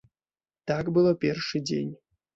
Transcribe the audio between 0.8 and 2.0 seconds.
было першы дзень.